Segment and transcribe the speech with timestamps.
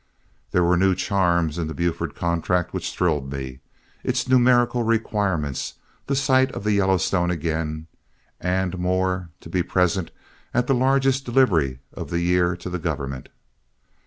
[0.49, 3.59] There were new charms in the Buford contract which thrilled me,
[4.03, 5.75] its numerical requirements,
[6.07, 7.85] the sight of the Yellowstone again,
[8.39, 10.09] and more, to be present
[10.55, 13.29] at the largest delivery of the year to the government.